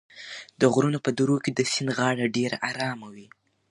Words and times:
د 0.59 0.61
غرونو 0.73 0.99
په 1.05 1.11
درو 1.17 1.35
کې 1.43 1.51
د 1.53 1.59
سیند 1.71 1.89
غاړه 1.97 2.25
ډېره 2.37 2.57
ارامه 2.69 3.07
وي. 3.15 3.27